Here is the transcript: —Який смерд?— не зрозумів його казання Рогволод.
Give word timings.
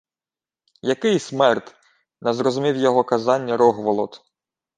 —Який 0.81 1.19
смерд?— 1.19 1.75
не 2.21 2.33
зрозумів 2.33 2.75
його 2.77 3.03
казання 3.03 3.57
Рогволод. 3.57 4.21